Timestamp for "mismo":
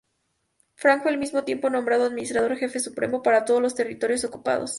1.19-1.43